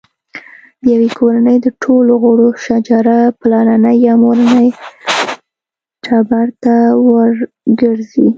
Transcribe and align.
د 0.81 0.83
یوې 0.95 1.09
کورنۍ 1.19 1.57
د 1.65 1.67
ټولو 1.83 2.11
غړو 2.23 2.49
شجره 2.65 3.19
پلرني 3.39 3.95
یا 4.05 4.13
مورني 4.23 4.67
ټبر 6.05 6.45
ته 6.63 6.75
ورګرځي. 7.07 8.27